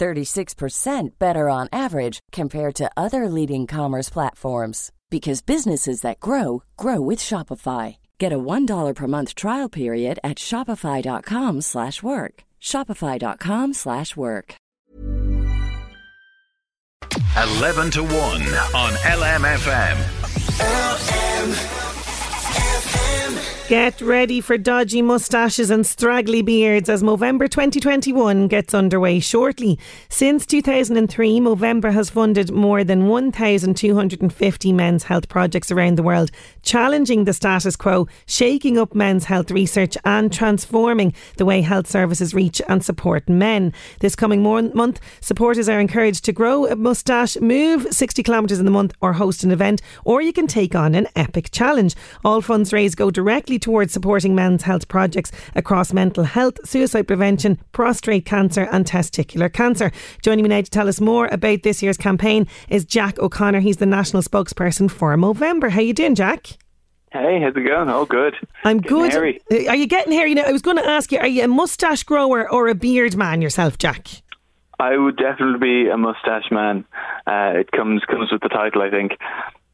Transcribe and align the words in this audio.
36% 0.00 1.18
better 1.18 1.48
on 1.48 1.68
average 1.72 2.20
compared 2.32 2.74
to 2.76 2.90
other 2.96 3.28
leading 3.28 3.66
commerce 3.66 4.10
platforms 4.10 4.92
because 5.10 5.42
businesses 5.42 6.00
that 6.00 6.20
grow 6.20 6.62
grow 6.76 7.00
with 7.00 7.18
Shopify. 7.18 7.96
Get 8.18 8.32
a 8.32 8.38
$1 8.38 8.94
per 8.94 9.06
month 9.06 9.34
trial 9.34 9.68
period 9.68 10.18
at 10.24 10.38
shopify.com/work. 10.38 12.44
shopify.com/work. 12.60 14.54
11 17.36 17.90
to 17.90 18.02
1 18.02 18.42
on 18.74 18.92
LMFM. 19.04 19.96
Get 23.70 24.00
ready 24.00 24.40
for 24.40 24.58
dodgy 24.58 25.00
moustaches 25.00 25.70
and 25.70 25.86
straggly 25.86 26.42
beards 26.42 26.88
as 26.88 27.04
Movember 27.04 27.48
2021 27.48 28.48
gets 28.48 28.74
underway 28.74 29.20
shortly. 29.20 29.78
Since 30.08 30.44
2003, 30.46 31.38
Movember 31.38 31.92
has 31.92 32.10
funded 32.10 32.50
more 32.50 32.82
than 32.82 33.06
1,250 33.06 34.72
men's 34.72 35.04
health 35.04 35.28
projects 35.28 35.70
around 35.70 35.96
the 35.96 36.02
world, 36.02 36.32
challenging 36.62 37.26
the 37.26 37.32
status 37.32 37.76
quo, 37.76 38.08
shaking 38.26 38.76
up 38.76 38.92
men's 38.92 39.26
health 39.26 39.52
research, 39.52 39.96
and 40.04 40.32
transforming 40.32 41.14
the 41.36 41.44
way 41.44 41.60
health 41.60 41.86
services 41.86 42.34
reach 42.34 42.60
and 42.68 42.84
support 42.84 43.28
men. 43.28 43.72
This 44.00 44.16
coming 44.16 44.42
mon- 44.42 44.72
month, 44.74 44.98
supporters 45.20 45.68
are 45.68 45.78
encouraged 45.78 46.24
to 46.24 46.32
grow 46.32 46.66
a 46.66 46.74
moustache, 46.74 47.36
move 47.36 47.86
60 47.92 48.20
kilometres 48.24 48.58
in 48.58 48.64
the 48.64 48.72
month, 48.72 48.94
or 49.00 49.12
host 49.12 49.44
an 49.44 49.52
event, 49.52 49.80
or 50.04 50.20
you 50.20 50.32
can 50.32 50.48
take 50.48 50.74
on 50.74 50.96
an 50.96 51.06
epic 51.14 51.52
challenge. 51.52 51.94
All 52.24 52.40
funds 52.40 52.72
raised 52.72 52.96
go 52.96 53.12
directly 53.12 53.59
towards 53.60 53.92
supporting 53.92 54.34
men's 54.34 54.62
health 54.62 54.88
projects 54.88 55.32
across 55.54 55.92
mental 55.92 56.24
health, 56.24 56.58
suicide 56.64 57.06
prevention, 57.06 57.58
prostate 57.72 58.24
cancer, 58.24 58.68
and 58.72 58.84
testicular 58.86 59.52
cancer. 59.52 59.92
Joining 60.22 60.42
me 60.42 60.48
now 60.48 60.60
to 60.60 60.70
tell 60.70 60.88
us 60.88 61.00
more 61.00 61.28
about 61.28 61.62
this 61.62 61.82
year's 61.82 61.96
campaign 61.96 62.46
is 62.68 62.84
Jack 62.84 63.18
O'Connor. 63.18 63.60
He's 63.60 63.76
the 63.78 63.86
national 63.86 64.22
spokesperson 64.22 64.90
for 64.90 65.14
Movember. 65.16 65.70
How 65.70 65.80
you 65.80 65.94
doing, 65.94 66.14
Jack? 66.14 66.46
Hey, 67.12 67.40
how's 67.42 67.56
it 67.56 67.66
going? 67.66 67.88
Oh, 67.88 68.04
good. 68.06 68.34
I'm 68.64 68.80
good. 68.80 69.10
hairy. 69.12 69.40
Uh, 69.50 69.66
Are 69.68 69.76
you 69.76 69.86
getting 69.88 70.12
here? 70.12 70.26
You 70.26 70.36
know, 70.36 70.44
I 70.44 70.52
was 70.52 70.62
going 70.62 70.76
to 70.76 70.86
ask 70.86 71.10
you: 71.10 71.18
Are 71.18 71.26
you 71.26 71.42
a 71.42 71.48
moustache 71.48 72.04
grower 72.04 72.48
or 72.50 72.68
a 72.68 72.74
beard 72.74 73.16
man 73.16 73.42
yourself, 73.42 73.78
Jack? 73.78 74.06
I 74.78 74.96
would 74.96 75.16
definitely 75.16 75.58
be 75.58 75.88
a 75.90 75.98
mustache 75.98 76.50
man. 76.50 76.84
Uh, 77.26 77.52
it 77.56 77.70
comes 77.72 78.02
comes 78.04 78.30
with 78.30 78.42
the 78.42 78.48
title, 78.48 78.80
I 78.80 78.90
think. 78.90 79.12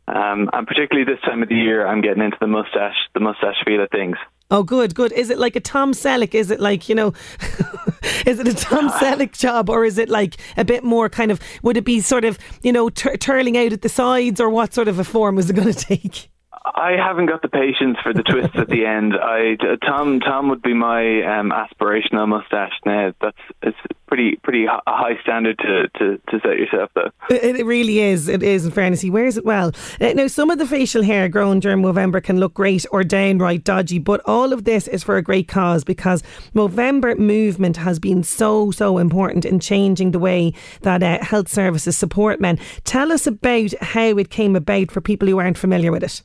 Um, 0.08 0.48
and 0.52 0.66
particularly 0.66 1.04
this 1.04 1.20
time 1.24 1.42
of 1.42 1.48
the 1.48 1.56
year, 1.56 1.86
I'm 1.86 2.00
getting 2.00 2.22
into 2.22 2.36
the 2.40 2.46
mustache, 2.46 2.94
the 3.14 3.20
mustache 3.20 3.56
feel 3.64 3.82
of 3.82 3.90
things. 3.90 4.16
Oh, 4.50 4.62
good, 4.62 4.94
good. 4.94 5.10
Is 5.12 5.30
it 5.30 5.38
like 5.38 5.56
a 5.56 5.60
Tom 5.60 5.92
Selleck? 5.92 6.34
Is 6.34 6.52
it 6.52 6.60
like 6.60 6.88
you 6.88 6.94
know? 6.94 7.08
is 8.26 8.38
it 8.38 8.46
a 8.46 8.54
Tom 8.54 8.88
Selleck 8.90 9.36
job, 9.36 9.68
or 9.68 9.84
is 9.84 9.98
it 9.98 10.08
like 10.08 10.36
a 10.56 10.64
bit 10.64 10.84
more 10.84 11.08
kind 11.08 11.32
of? 11.32 11.40
Would 11.64 11.76
it 11.76 11.84
be 11.84 12.00
sort 12.00 12.24
of 12.24 12.38
you 12.62 12.72
know 12.72 12.88
tur- 12.88 13.16
twirling 13.16 13.56
out 13.56 13.72
at 13.72 13.82
the 13.82 13.88
sides, 13.88 14.40
or 14.40 14.48
what 14.48 14.72
sort 14.72 14.86
of 14.86 15.00
a 15.00 15.04
form 15.04 15.34
was 15.34 15.50
it 15.50 15.54
going 15.54 15.72
to 15.72 15.74
take? 15.74 16.30
I 16.76 16.92
haven't 16.92 17.26
got 17.26 17.40
the 17.40 17.48
patience 17.48 17.96
for 18.02 18.12
the 18.12 18.22
twists 18.22 18.56
at 18.56 18.68
the 18.68 18.84
end. 18.84 19.14
I 19.14 19.56
Tom 19.86 20.20
Tom 20.20 20.50
would 20.50 20.60
be 20.60 20.74
my 20.74 21.22
um, 21.22 21.50
aspirational 21.50 22.28
mustache. 22.28 22.74
Now 22.84 23.14
that's 23.18 23.38
it's 23.62 23.78
pretty 24.06 24.36
pretty 24.42 24.66
high 24.66 25.18
standard 25.22 25.58
to, 25.58 25.88
to, 25.98 26.20
to 26.28 26.40
set 26.40 26.58
yourself 26.58 26.90
though. 26.94 27.10
It, 27.30 27.56
it 27.56 27.64
really 27.64 28.00
is. 28.00 28.28
It 28.28 28.42
is. 28.42 28.66
In 28.66 28.72
fairness, 28.72 29.00
he 29.00 29.08
wears 29.08 29.38
it 29.38 29.44
well. 29.46 29.72
Uh, 30.00 30.12
now, 30.12 30.26
some 30.26 30.50
of 30.50 30.58
the 30.58 30.66
facial 30.66 31.02
hair 31.02 31.30
grown 31.30 31.60
during 31.60 31.82
Movember 31.82 32.22
can 32.22 32.38
look 32.38 32.52
great 32.52 32.84
or 32.92 33.02
downright 33.02 33.64
dodgy, 33.64 33.98
but 33.98 34.20
all 34.26 34.52
of 34.52 34.64
this 34.64 34.86
is 34.86 35.02
for 35.02 35.16
a 35.16 35.22
great 35.22 35.48
cause 35.48 35.82
because 35.82 36.22
Movember 36.54 37.18
movement 37.18 37.78
has 37.78 37.98
been 37.98 38.22
so 38.22 38.70
so 38.70 38.98
important 38.98 39.46
in 39.46 39.60
changing 39.60 40.10
the 40.10 40.18
way 40.18 40.52
that 40.82 41.02
uh, 41.02 41.24
health 41.24 41.48
services 41.48 41.96
support 41.96 42.38
men. 42.38 42.58
Tell 42.84 43.10
us 43.10 43.26
about 43.26 43.72
how 43.80 44.18
it 44.18 44.28
came 44.28 44.54
about 44.54 44.90
for 44.90 45.00
people 45.00 45.26
who 45.26 45.38
aren't 45.38 45.56
familiar 45.56 45.90
with 45.90 46.04
it. 46.04 46.22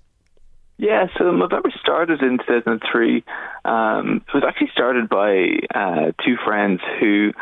Yeah, 0.82 1.06
so 1.16 1.26
Movember 1.26 1.72
started 1.80 2.24
in 2.24 2.40
2003. 2.40 3.24
Um, 3.64 4.26
it 4.28 4.34
was 4.34 4.44
actually 4.44 4.72
started 4.74 5.10
by 5.10 5.62
uh, 5.76 6.12
two 6.26 6.38
friends 6.44 6.82
who 7.00 7.34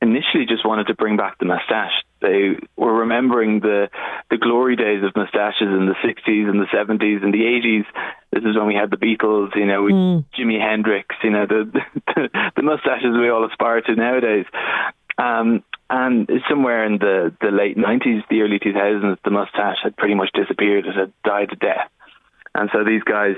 initially 0.00 0.46
just 0.48 0.64
wanted 0.64 0.86
to 0.86 0.94
bring 0.94 1.18
back 1.18 1.38
the 1.38 1.44
mustache. 1.44 1.92
They 2.22 2.56
were 2.78 2.94
remembering 2.94 3.60
the 3.60 3.90
the 4.30 4.38
glory 4.38 4.74
days 4.74 5.04
of 5.04 5.14
mustaches 5.14 5.68
in 5.68 5.84
the 5.84 5.96
60s 6.00 6.48
and 6.48 6.58
the 6.58 6.70
70s 6.72 7.22
and 7.22 7.34
the 7.34 7.44
80s. 7.44 7.84
This 8.32 8.44
is 8.44 8.56
when 8.56 8.66
we 8.66 8.74
had 8.74 8.90
the 8.90 8.96
Beatles, 8.96 9.54
you 9.54 9.66
know, 9.66 9.82
with 9.82 9.92
Jimi 10.32 10.58
Hendrix, 10.58 11.14
you 11.22 11.28
know, 11.28 11.44
the, 11.44 11.70
the 12.06 12.50
the 12.56 12.62
mustaches 12.62 13.12
we 13.12 13.28
all 13.28 13.44
aspire 13.44 13.82
to 13.82 13.94
nowadays. 13.94 14.46
Um, 15.18 15.62
and 15.90 16.30
somewhere 16.48 16.86
in 16.86 16.98
the, 16.98 17.34
the 17.42 17.50
late 17.50 17.76
90s, 17.76 18.22
the 18.30 18.40
early 18.40 18.58
2000s, 18.58 19.18
the 19.24 19.30
mustache 19.30 19.78
had 19.82 19.94
pretty 19.96 20.14
much 20.14 20.30
disappeared. 20.32 20.86
It 20.86 20.94
had 20.94 21.12
died 21.22 21.52
a 21.52 21.56
death. 21.56 21.90
And 22.58 22.68
so 22.72 22.82
these 22.82 23.04
guys 23.04 23.36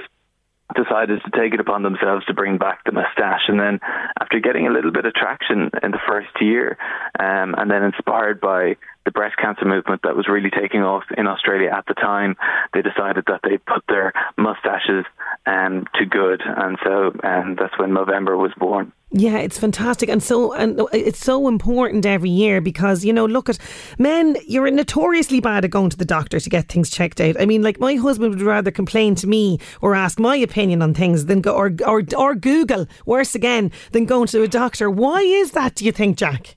decided 0.74 1.20
to 1.24 1.30
take 1.38 1.52
it 1.52 1.60
upon 1.60 1.82
themselves 1.82 2.24
to 2.26 2.32
bring 2.32 2.56
back 2.56 2.84
the 2.84 2.92
mustache. 2.92 3.42
And 3.48 3.60
then, 3.60 3.80
after 4.20 4.40
getting 4.40 4.66
a 4.66 4.70
little 4.70 4.92
bit 4.92 5.04
of 5.04 5.12
traction 5.12 5.70
in 5.82 5.90
the 5.90 6.00
first 6.08 6.30
year, 6.40 6.78
um, 7.18 7.54
and 7.58 7.70
then 7.70 7.82
inspired 7.82 8.40
by 8.40 8.76
the 9.04 9.10
breast 9.10 9.36
cancer 9.36 9.64
movement 9.64 10.02
that 10.04 10.16
was 10.16 10.28
really 10.28 10.50
taking 10.50 10.82
off 10.82 11.04
in 11.18 11.26
Australia 11.26 11.70
at 11.70 11.84
the 11.86 11.94
time, 11.94 12.36
they 12.72 12.82
decided 12.82 13.24
that 13.26 13.40
they'd 13.42 13.64
put 13.66 13.82
their 13.88 14.12
mustaches 14.38 15.04
um, 15.44 15.84
to 15.96 16.06
good. 16.06 16.40
And 16.44 16.78
so, 16.84 17.12
and 17.22 17.58
that's 17.58 17.78
when 17.78 17.90
Movember 17.90 18.38
was 18.38 18.52
born. 18.56 18.92
Yeah, 19.12 19.38
it's 19.38 19.58
fantastic, 19.58 20.08
and 20.08 20.22
so 20.22 20.52
and 20.52 20.80
it's 20.92 21.18
so 21.18 21.48
important 21.48 22.06
every 22.06 22.30
year 22.30 22.60
because 22.60 23.04
you 23.04 23.12
know, 23.12 23.26
look 23.26 23.48
at 23.48 23.58
men. 23.98 24.36
You're 24.46 24.70
notoriously 24.70 25.40
bad 25.40 25.64
at 25.64 25.72
going 25.72 25.90
to 25.90 25.96
the 25.96 26.04
doctor 26.04 26.38
to 26.38 26.48
get 26.48 26.68
things 26.68 26.90
checked 26.90 27.20
out. 27.20 27.40
I 27.40 27.44
mean, 27.44 27.60
like 27.60 27.80
my 27.80 27.96
husband 27.96 28.32
would 28.32 28.42
rather 28.42 28.70
complain 28.70 29.16
to 29.16 29.26
me 29.26 29.58
or 29.80 29.96
ask 29.96 30.20
my 30.20 30.36
opinion 30.36 30.80
on 30.80 30.94
things 30.94 31.26
than 31.26 31.40
go 31.40 31.56
or 31.56 31.72
or 31.84 32.04
or 32.16 32.36
Google 32.36 32.86
worse 33.04 33.34
again 33.34 33.72
than 33.90 34.04
going 34.04 34.28
to 34.28 34.42
a 34.44 34.48
doctor. 34.48 34.88
Why 34.88 35.22
is 35.22 35.52
that? 35.52 35.74
Do 35.74 35.84
you 35.84 35.92
think, 35.92 36.16
Jack? 36.16 36.56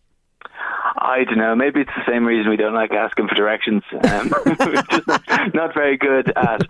I 1.03 1.23
don't 1.25 1.37
know. 1.37 1.55
Maybe 1.55 1.81
it's 1.81 1.91
the 1.95 2.11
same 2.11 2.25
reason 2.25 2.49
we 2.49 2.55
don't 2.55 2.73
like 2.73 2.91
asking 2.91 3.27
for 3.27 3.35
directions. 3.35 3.83
Um, 4.09 4.31
we're 4.45 4.55
just 4.55 5.07
not, 5.07 5.53
not 5.53 5.73
very 5.73 5.97
good 5.97 6.31
at 6.35 6.61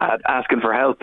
at 0.00 0.20
asking 0.26 0.60
for 0.60 0.72
help. 0.72 1.02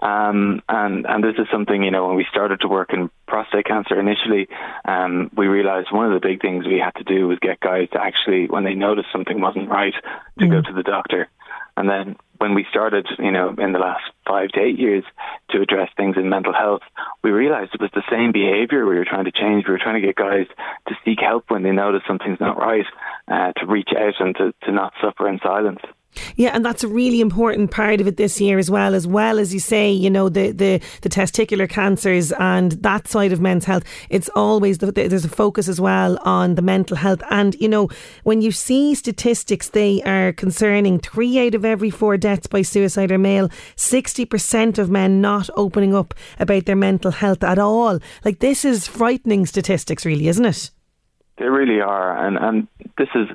Um, 0.00 0.62
and 0.68 1.06
and 1.06 1.24
this 1.24 1.34
is 1.38 1.46
something 1.52 1.82
you 1.82 1.90
know 1.90 2.06
when 2.06 2.16
we 2.16 2.26
started 2.30 2.60
to 2.60 2.68
work 2.68 2.92
in 2.92 3.10
prostate 3.40 3.66
cancer 3.66 3.98
initially, 3.98 4.48
um, 4.84 5.30
we 5.36 5.46
realized 5.46 5.88
one 5.90 6.10
of 6.10 6.20
the 6.20 6.26
big 6.26 6.40
things 6.40 6.66
we 6.66 6.78
had 6.78 6.94
to 6.96 7.04
do 7.04 7.28
was 7.28 7.38
get 7.40 7.60
guys 7.60 7.88
to 7.92 8.00
actually 8.00 8.46
when 8.46 8.64
they 8.64 8.74
noticed 8.74 9.08
something 9.12 9.40
wasn't 9.40 9.68
right 9.68 9.94
to 10.38 10.46
go 10.46 10.60
to 10.60 10.72
the 10.72 10.82
doctor. 10.82 11.28
And 11.76 11.88
then 11.88 12.16
when 12.40 12.54
we 12.54 12.64
started, 12.70 13.06
you 13.18 13.30
know, 13.30 13.54
in 13.58 13.72
the 13.72 13.78
last 13.78 14.04
five 14.26 14.48
to 14.50 14.60
eight 14.60 14.78
years 14.78 15.04
to 15.50 15.60
address 15.60 15.90
things 15.94 16.16
in 16.16 16.30
mental 16.30 16.54
health, 16.54 16.80
we 17.22 17.30
realized 17.30 17.74
it 17.74 17.82
was 17.82 17.90
the 17.92 18.02
same 18.10 18.32
behavior 18.32 18.86
we 18.86 18.96
were 18.96 19.04
trying 19.04 19.26
to 19.26 19.32
change. 19.32 19.66
We 19.66 19.72
were 19.72 19.78
trying 19.78 20.00
to 20.00 20.06
get 20.06 20.16
guys 20.16 20.46
to 20.88 20.94
seek 21.04 21.20
help 21.20 21.44
when 21.48 21.62
they 21.62 21.70
notice 21.70 22.00
something's 22.08 22.40
not 22.40 22.56
right, 22.56 22.86
uh, 23.28 23.52
to 23.60 23.66
reach 23.66 23.90
out 23.94 24.14
and 24.20 24.34
to, 24.36 24.54
to 24.62 24.72
not 24.72 24.94
suffer 25.02 25.28
in 25.28 25.38
silence. 25.42 25.80
Yeah, 26.36 26.50
and 26.54 26.64
that's 26.64 26.82
a 26.82 26.88
really 26.88 27.20
important 27.20 27.70
part 27.70 28.00
of 28.00 28.06
it 28.06 28.16
this 28.16 28.40
year 28.40 28.58
as 28.58 28.70
well. 28.70 28.94
As 28.94 29.06
well 29.06 29.38
as 29.38 29.54
you 29.54 29.60
say, 29.60 29.90
you 29.90 30.10
know, 30.10 30.28
the 30.28 30.50
the, 30.50 30.80
the 31.02 31.08
testicular 31.08 31.68
cancers 31.68 32.32
and 32.32 32.72
that 32.72 33.06
side 33.06 33.32
of 33.32 33.40
men's 33.40 33.64
health. 33.64 33.84
It's 34.08 34.28
always 34.34 34.78
the, 34.78 34.90
there's 34.90 35.24
a 35.24 35.28
focus 35.28 35.68
as 35.68 35.80
well 35.80 36.18
on 36.22 36.56
the 36.56 36.62
mental 36.62 36.96
health. 36.96 37.22
And 37.30 37.54
you 37.60 37.68
know, 37.68 37.88
when 38.24 38.42
you 38.42 38.52
see 38.52 38.94
statistics, 38.94 39.70
they 39.70 40.02
are 40.02 40.32
concerning. 40.32 40.98
Three 40.98 41.46
out 41.46 41.54
of 41.54 41.64
every 41.64 41.90
four 41.90 42.16
deaths 42.16 42.29
by 42.50 42.62
suicide 42.62 43.10
are 43.12 43.18
male. 43.18 43.50
Sixty 43.76 44.24
percent 44.24 44.78
of 44.78 44.90
men 44.90 45.20
not 45.20 45.50
opening 45.56 45.94
up 45.94 46.14
about 46.38 46.66
their 46.66 46.76
mental 46.76 47.10
health 47.10 47.42
at 47.42 47.58
all. 47.58 47.98
Like 48.24 48.38
this 48.38 48.64
is 48.64 48.86
frightening 48.86 49.46
statistics, 49.46 50.06
really, 50.06 50.28
isn't 50.28 50.44
it? 50.44 50.70
They 51.38 51.46
really 51.46 51.80
are, 51.80 52.26
and 52.26 52.36
and 52.36 52.68
this 52.98 53.08
is 53.14 53.28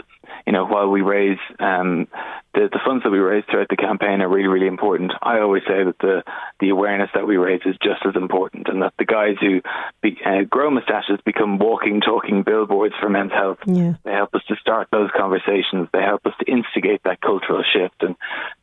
you 0.45 0.53
know, 0.53 0.65
while 0.65 0.89
we 0.89 1.01
raise 1.01 1.39
um, 1.59 2.07
the 2.53 2.69
the 2.71 2.79
funds 2.85 3.03
that 3.03 3.09
we 3.09 3.17
raise 3.17 3.43
throughout 3.49 3.67
the 3.69 3.75
campaign 3.75 4.21
are 4.21 4.29
really 4.29 4.47
really 4.47 4.67
important. 4.67 5.11
I 5.21 5.39
always 5.39 5.63
say 5.67 5.83
that 5.83 5.97
the 5.99 6.23
the 6.59 6.69
awareness 6.69 7.09
that 7.13 7.27
we 7.27 7.37
raise 7.37 7.61
is 7.65 7.75
just 7.81 8.05
as 8.05 8.15
important, 8.15 8.67
and 8.67 8.81
that 8.81 8.93
the 8.97 9.05
guys 9.05 9.35
who 9.41 9.61
be, 10.01 10.17
uh, 10.25 10.43
grow 10.43 10.69
moustaches 10.69 11.19
become 11.25 11.57
walking, 11.57 11.99
talking 12.01 12.43
billboards 12.43 12.95
for 12.99 13.09
men's 13.09 13.31
health. 13.31 13.57
Yeah. 13.65 13.95
They 14.03 14.11
help 14.11 14.35
us 14.35 14.43
to 14.47 14.55
start 14.57 14.87
those 14.91 15.09
conversations. 15.17 15.89
They 15.91 16.01
help 16.01 16.25
us 16.25 16.33
to 16.39 16.51
instigate 16.51 17.01
that 17.03 17.21
cultural 17.21 17.63
shift 17.63 18.01
and 18.01 18.15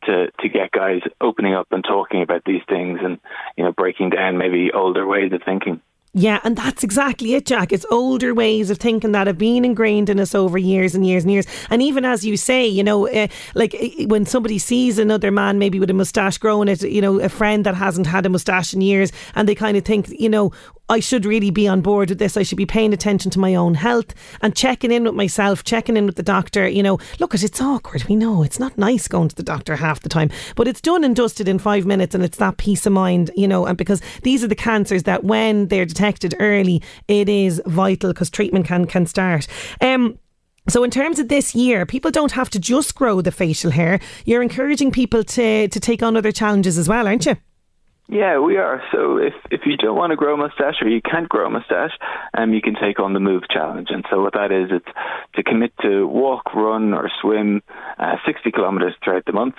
to 0.05 0.31
to 0.39 0.49
get 0.49 0.71
guys 0.71 1.01
opening 1.19 1.53
up 1.53 1.67
and 1.71 1.83
talking 1.83 2.21
about 2.21 2.43
these 2.45 2.63
things, 2.67 2.99
and 3.03 3.19
you 3.57 3.63
know, 3.63 3.71
breaking 3.73 4.11
down 4.11 4.37
maybe 4.37 4.71
older 4.73 5.05
ways 5.05 5.33
of 5.33 5.43
thinking. 5.43 5.81
Yeah, 6.15 6.39
and 6.43 6.55
that's 6.55 6.83
exactly 6.83 7.33
it, 7.33 7.47
Jack. 7.47 7.73
It's 7.73 7.87
older 7.89 8.35
ways 8.35 8.69
of 8.69 8.77
thinking 8.77 9.13
that 9.13 9.25
have 9.25 9.39
been 9.39 9.65
ingrained 9.65 10.09
in 10.11 10.19
us 10.19 10.35
over 10.35 10.59
years 10.59 10.93
and 10.93 11.03
years 11.03 11.23
and 11.23 11.31
years. 11.31 11.47
And 11.71 11.81
even 11.81 12.05
as 12.05 12.23
you 12.23 12.37
say, 12.37 12.67
you 12.67 12.83
know, 12.83 13.07
uh, 13.07 13.27
like 13.55 13.73
uh, 13.73 14.05
when 14.05 14.27
somebody 14.27 14.59
sees 14.59 14.99
another 14.99 15.31
man 15.31 15.57
maybe 15.57 15.79
with 15.79 15.89
a 15.89 15.93
moustache 15.93 16.37
growing 16.37 16.67
it, 16.67 16.83
you 16.83 17.01
know, 17.01 17.19
a 17.19 17.29
friend 17.29 17.65
that 17.65 17.73
hasn't 17.73 18.05
had 18.05 18.27
a 18.27 18.29
moustache 18.29 18.75
in 18.75 18.81
years, 18.81 19.11
and 19.33 19.49
they 19.49 19.55
kind 19.55 19.75
of 19.75 19.85
think, 19.85 20.07
you 20.09 20.29
know, 20.29 20.51
I 20.93 20.99
should 20.99 21.25
really 21.25 21.49
be 21.49 21.67
on 21.67 21.81
board 21.81 22.09
with 22.09 22.19
this. 22.19 22.37
I 22.37 22.43
should 22.43 22.57
be 22.57 22.67
paying 22.67 22.93
attention 22.93 23.31
to 23.31 23.39
my 23.39 23.55
own 23.55 23.73
health 23.73 24.13
and 24.41 24.55
checking 24.55 24.91
in 24.91 25.05
with 25.05 25.15
myself, 25.15 25.63
checking 25.63 25.97
in 25.97 26.05
with 26.05 26.17
the 26.17 26.23
doctor. 26.23 26.67
You 26.67 26.83
know, 26.83 26.99
look, 27.19 27.33
it's 27.33 27.59
awkward. 27.59 28.03
We 28.03 28.15
know 28.15 28.43
it's 28.43 28.59
not 28.59 28.77
nice 28.77 29.07
going 29.07 29.29
to 29.29 29.35
the 29.35 29.41
doctor 29.41 29.75
half 29.75 30.01
the 30.01 30.09
time, 30.09 30.29
but 30.55 30.67
it's 30.67 30.81
done 30.81 31.03
and 31.03 31.15
dusted 31.15 31.47
in 31.47 31.57
five 31.57 31.87
minutes, 31.87 32.13
and 32.13 32.23
it's 32.23 32.37
that 32.37 32.57
peace 32.57 32.85
of 32.85 32.93
mind, 32.93 33.31
you 33.35 33.47
know. 33.47 33.65
And 33.65 33.75
because 33.75 34.01
these 34.21 34.43
are 34.43 34.47
the 34.47 34.55
cancers 34.55 35.01
that, 35.03 35.23
when 35.23 35.67
they're 35.69 35.85
detected 35.85 36.35
early, 36.39 36.79
it 37.07 37.27
is 37.27 37.59
vital 37.65 38.11
because 38.11 38.29
treatment 38.29 38.67
can 38.67 38.85
can 38.85 39.07
start. 39.07 39.47
Um, 39.81 40.19
so 40.69 40.83
in 40.83 40.91
terms 40.91 41.17
of 41.17 41.27
this 41.27 41.55
year, 41.55 41.87
people 41.87 42.11
don't 42.11 42.33
have 42.33 42.51
to 42.51 42.59
just 42.59 42.93
grow 42.93 43.19
the 43.19 43.31
facial 43.31 43.71
hair. 43.71 43.99
You're 44.25 44.43
encouraging 44.43 44.91
people 44.91 45.23
to 45.23 45.67
to 45.69 45.79
take 45.79 46.03
on 46.03 46.15
other 46.15 46.31
challenges 46.31 46.77
as 46.77 46.87
well, 46.87 47.07
aren't 47.07 47.25
you? 47.25 47.35
Yeah, 48.13 48.37
we 48.37 48.57
are. 48.57 48.79
So 48.91 49.17
if 49.17 49.33
if 49.49 49.61
you 49.65 49.75
don't 49.75 49.97
want 49.97 50.11
to 50.11 50.15
grow 50.15 50.35
a 50.35 50.37
mustache 50.37 50.75
or 50.83 50.87
you 50.87 51.01
can't 51.01 51.27
grow 51.27 51.47
a 51.47 51.49
mustache, 51.49 51.97
um, 52.37 52.53
you 52.53 52.61
can 52.61 52.75
take 52.75 52.99
on 52.99 53.13
the 53.13 53.19
Move 53.19 53.41
Challenge. 53.49 53.87
And 53.89 54.05
so 54.11 54.21
what 54.21 54.33
that 54.33 54.51
is, 54.51 54.69
it's 54.69 54.95
to 55.33 55.41
commit 55.41 55.73
to 55.81 56.05
walk, 56.05 56.53
run, 56.53 56.93
or 56.93 57.09
swim 57.21 57.63
uh, 57.97 58.17
60 58.23 58.51
kilometers 58.51 58.93
throughout 59.03 59.25
the 59.25 59.33
month. 59.33 59.55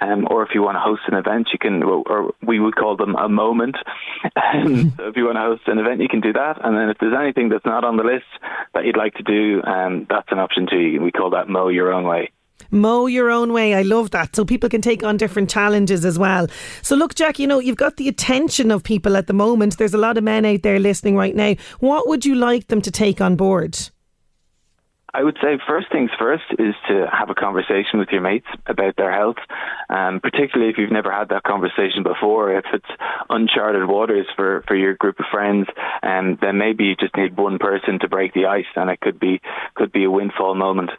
Um, 0.00 0.28
or 0.30 0.44
if 0.44 0.50
you 0.54 0.62
want 0.62 0.76
to 0.76 0.80
host 0.80 1.02
an 1.08 1.14
event, 1.14 1.48
you 1.52 1.58
can, 1.58 1.82
or 1.82 2.34
we 2.40 2.60
would 2.60 2.76
call 2.76 2.96
them 2.96 3.16
a 3.16 3.28
moment. 3.28 3.76
Um, 4.36 4.92
so 4.96 5.08
if 5.08 5.16
you 5.16 5.24
want 5.24 5.36
to 5.36 5.42
host 5.42 5.62
an 5.66 5.78
event, 5.78 6.00
you 6.00 6.08
can 6.08 6.20
do 6.20 6.32
that. 6.32 6.64
And 6.64 6.76
then 6.76 6.88
if 6.90 6.98
there's 6.98 7.16
anything 7.18 7.48
that's 7.48 7.66
not 7.66 7.84
on 7.84 7.96
the 7.96 8.02
list 8.04 8.26
that 8.74 8.84
you'd 8.84 8.96
like 8.96 9.14
to 9.14 9.22
do, 9.22 9.62
um, 9.62 10.06
that's 10.08 10.30
an 10.30 10.38
option 10.38 10.66
too. 10.70 11.00
We 11.02 11.12
call 11.12 11.30
that 11.30 11.48
Mo 11.48 11.68
your 11.68 11.92
own 11.92 12.04
way. 12.04 12.30
Mo 12.70 13.06
your 13.06 13.30
own 13.30 13.52
way. 13.52 13.74
I 13.74 13.82
love 13.82 14.10
that. 14.10 14.36
So 14.36 14.44
people 14.44 14.68
can 14.68 14.80
take 14.80 15.02
on 15.02 15.16
different 15.16 15.50
challenges 15.50 16.04
as 16.04 16.18
well. 16.18 16.48
So 16.82 16.96
look, 16.96 17.14
Jack, 17.14 17.38
you 17.38 17.46
know, 17.46 17.58
you've 17.58 17.76
got 17.76 17.96
the 17.96 18.08
attention 18.08 18.70
of 18.70 18.82
people 18.82 19.16
at 19.16 19.26
the 19.26 19.32
moment. 19.32 19.78
There's 19.78 19.94
a 19.94 19.98
lot 19.98 20.18
of 20.18 20.24
men 20.24 20.44
out 20.44 20.62
there 20.62 20.78
listening 20.78 21.16
right 21.16 21.34
now. 21.34 21.54
What 21.80 22.08
would 22.08 22.24
you 22.24 22.34
like 22.34 22.68
them 22.68 22.82
to 22.82 22.90
take 22.90 23.20
on 23.20 23.36
board? 23.36 23.78
I 25.14 25.24
would 25.24 25.38
say 25.40 25.58
first 25.66 25.90
things 25.90 26.10
first 26.18 26.44
is 26.58 26.74
to 26.88 27.06
have 27.10 27.30
a 27.30 27.34
conversation 27.34 27.98
with 27.98 28.10
your 28.10 28.20
mates 28.20 28.46
about 28.66 28.96
their 28.96 29.12
health, 29.12 29.38
um, 29.88 30.20
particularly 30.20 30.70
if 30.70 30.76
you've 30.76 30.92
never 30.92 31.10
had 31.10 31.30
that 31.30 31.44
conversation 31.44 32.02
before. 32.02 32.52
If 32.56 32.66
it's 32.74 33.00
uncharted 33.30 33.88
waters 33.88 34.26
for, 34.36 34.62
for 34.68 34.76
your 34.76 34.94
group 34.94 35.18
of 35.18 35.24
friends, 35.32 35.66
um, 36.02 36.38
then 36.42 36.58
maybe 36.58 36.84
you 36.84 36.94
just 36.94 37.16
need 37.16 37.36
one 37.36 37.58
person 37.58 37.98
to 38.00 38.08
break 38.08 38.34
the 38.34 38.46
ice, 38.46 38.66
and 38.76 38.90
it 38.90 39.00
could 39.00 39.18
be 39.18 39.40
could 39.74 39.92
be 39.92 40.04
a 40.04 40.10
windfall 40.10 40.54
moment. 40.54 40.90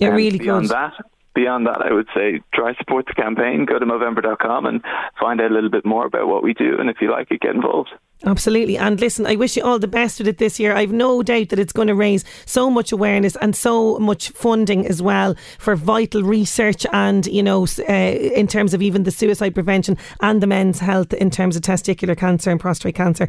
It 0.00 0.08
um, 0.08 0.16
really 0.16 0.38
beyond 0.38 0.66
could. 0.66 0.76
that, 0.76 0.92
beyond 1.34 1.66
that, 1.66 1.82
I 1.82 1.92
would 1.92 2.08
say 2.14 2.40
try 2.54 2.74
support 2.76 3.06
the 3.06 3.14
campaign. 3.14 3.64
Go 3.64 3.78
to 3.78 3.86
Movember.com 3.86 4.66
and 4.66 4.82
find 5.18 5.40
out 5.40 5.50
a 5.50 5.54
little 5.54 5.70
bit 5.70 5.84
more 5.84 6.06
about 6.06 6.28
what 6.28 6.42
we 6.42 6.54
do. 6.54 6.78
And 6.78 6.90
if 6.90 6.96
you 7.00 7.10
like 7.10 7.30
it, 7.30 7.40
get 7.40 7.54
involved. 7.54 7.90
Absolutely. 8.24 8.78
And 8.78 9.00
listen, 9.00 9.26
I 9.26 9.34
wish 9.34 9.56
you 9.56 9.64
all 9.64 9.80
the 9.80 9.88
best 9.88 10.18
with 10.18 10.28
it 10.28 10.38
this 10.38 10.60
year. 10.60 10.74
I've 10.76 10.92
no 10.92 11.22
doubt 11.24 11.48
that 11.48 11.58
it's 11.58 11.72
going 11.72 11.88
to 11.88 11.94
raise 11.94 12.24
so 12.46 12.70
much 12.70 12.92
awareness 12.92 13.34
and 13.36 13.56
so 13.56 13.98
much 13.98 14.30
funding 14.30 14.86
as 14.86 15.02
well 15.02 15.34
for 15.58 15.74
vital 15.74 16.22
research 16.22 16.86
and, 16.92 17.26
you 17.26 17.42
know, 17.42 17.66
uh, 17.88 17.92
in 17.92 18.46
terms 18.46 18.74
of 18.74 18.82
even 18.82 19.02
the 19.02 19.10
suicide 19.10 19.54
prevention 19.54 19.98
and 20.20 20.40
the 20.40 20.46
men's 20.46 20.78
health 20.78 21.12
in 21.14 21.30
terms 21.30 21.56
of 21.56 21.62
testicular 21.62 22.16
cancer 22.16 22.50
and 22.50 22.60
prostate 22.60 22.94
cancer. 22.94 23.26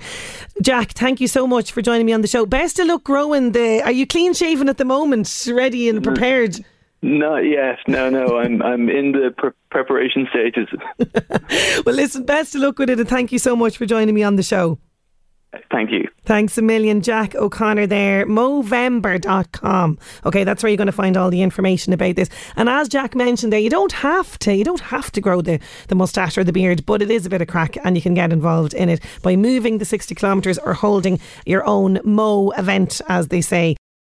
Jack, 0.62 0.92
thank 0.92 1.20
you 1.20 1.28
so 1.28 1.48
much 1.48 1.72
for 1.72 1.82
joining 1.82 2.06
me 2.06 2.14
on 2.14 2.22
the 2.22 2.28
show. 2.28 2.46
Best 2.46 2.78
of 2.78 2.88
luck 2.88 3.04
growing 3.04 3.54
the. 3.54 3.82
Are 3.84 3.92
you 3.92 4.06
clean 4.06 4.34
shaven 4.34 4.70
at 4.70 4.78
the 4.78 4.86
moment? 4.86 5.48
Ready 5.52 5.90
and 5.90 6.04
prepared? 6.04 6.64
Not 7.04 7.40
yet. 7.40 7.80
No, 7.86 8.10
no. 8.10 8.38
I'm 8.38 8.62
I'm 8.62 8.90
in 8.90 9.12
the 9.12 9.34
pre- 9.38 9.52
preparation 9.70 10.26
stages. 10.30 10.70
well, 11.86 11.96
listen. 11.96 12.24
Best 12.24 12.56
of 12.56 12.62
luck 12.62 12.80
with 12.80 12.90
it, 12.90 13.00
and 13.00 13.10
thank 13.10 13.34
you 13.34 13.40
so 13.40 13.58
much 13.58 13.78
for 13.78 13.86
joining 13.86 14.16
me 14.16 14.24
on 14.24 14.38
the 14.38 14.44
show. 14.44 14.80
Thank 15.70 15.92
you. 15.92 16.08
Thanks 16.26 16.58
a 16.58 16.62
million, 16.62 17.02
Jack 17.02 17.36
O'Connor 17.36 17.88
there. 17.88 18.26
Movember.com. 18.26 20.00
Okay, 20.26 20.44
that's 20.44 20.64
where 20.64 20.70
you're 20.70 20.78
going 20.78 20.88
to 20.88 20.92
find 20.92 21.16
all 21.16 21.30
the 21.30 21.44
information 21.44 21.94
about 21.94 22.16
this. 22.16 22.30
And 22.56 22.70
as 22.70 22.90
Jack 22.90 23.14
mentioned 23.16 23.54
there, 23.54 23.60
you 23.60 23.70
don't 23.70 23.92
have 23.92 24.40
to, 24.40 24.56
you 24.56 24.64
don't 24.64 24.80
have 24.80 25.12
to 25.12 25.22
grow 25.22 25.42
the, 25.42 25.60
the 25.90 25.96
moustache 25.96 26.38
or 26.38 26.44
the 26.44 26.54
beard, 26.54 26.86
but 26.86 27.02
it 27.04 27.12
is 27.12 27.26
a 27.26 27.30
bit 27.30 27.42
of 27.42 27.50
crack 27.50 27.78
and 27.84 27.96
you 27.96 28.02
can 28.02 28.16
get 28.16 28.34
involved 28.34 28.74
in 28.74 28.90
it 28.90 29.04
by 29.22 29.36
moving 29.36 29.78
the 29.78 29.86
60 29.86 30.16
kilometres 30.16 30.58
or 30.58 30.74
holding 30.74 31.20
your 31.46 31.64
own 31.66 32.00
Mo 32.04 32.50
event, 32.52 33.02
as 33.08 33.28
they 33.28 33.42
say. 33.42 33.76